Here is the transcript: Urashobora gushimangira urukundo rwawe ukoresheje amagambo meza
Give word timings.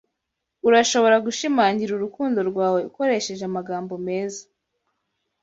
Urashobora 0.67 1.17
gushimangira 1.25 1.91
urukundo 1.93 2.39
rwawe 2.49 2.79
ukoresheje 2.89 3.43
amagambo 3.49 3.93
meza 4.07 4.43